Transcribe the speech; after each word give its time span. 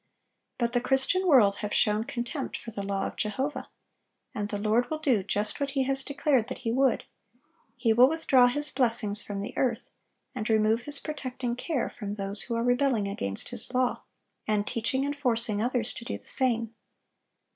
But 0.57 0.73
the 0.73 0.81
Christian 0.81 1.27
world 1.27 1.57
have 1.57 1.71
shown 1.75 2.05
contempt 2.05 2.57
for 2.57 2.71
the 2.71 2.81
law 2.81 3.05
of 3.05 3.15
Jehovah; 3.15 3.69
and 4.33 4.49
the 4.49 4.57
Lord 4.57 4.89
will 4.89 4.97
do 4.97 5.21
just 5.21 5.59
what 5.59 5.77
He 5.77 5.83
has 5.83 6.03
declared 6.03 6.47
that 6.47 6.57
He 6.65 6.71
would,—He 6.71 7.93
will 7.93 8.09
withdraw 8.09 8.47
His 8.47 8.71
blessings 8.71 9.21
from 9.21 9.41
the 9.41 9.55
earth, 9.55 9.91
and 10.33 10.49
remove 10.49 10.81
His 10.81 10.97
protecting 10.97 11.55
care 11.55 11.91
from 11.91 12.15
those 12.15 12.41
who 12.41 12.55
are 12.55 12.63
rebelling 12.63 13.07
against 13.07 13.49
His 13.49 13.71
law, 13.75 14.01
and 14.47 14.65
teaching 14.65 15.05
and 15.05 15.15
forcing 15.15 15.61
others 15.61 15.93
to 15.93 16.03
do 16.03 16.17
the 16.17 16.25
same. 16.25 16.73